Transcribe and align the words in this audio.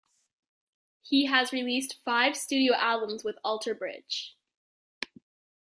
He 1.03 1.25
has 1.27 1.51
released 1.53 1.99
five 2.03 2.35
studio 2.35 2.73
albums 2.75 3.23
with 3.23 3.37
Alter 3.43 3.75
Bridge. 3.75 4.35